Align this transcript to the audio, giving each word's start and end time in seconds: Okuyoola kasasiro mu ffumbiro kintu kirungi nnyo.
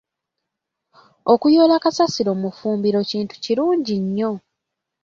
Okuyoola 1.33 1.75
kasasiro 1.83 2.31
mu 2.41 2.49
ffumbiro 2.53 2.99
kintu 3.11 3.33
kirungi 3.43 3.95
nnyo. 4.03 4.31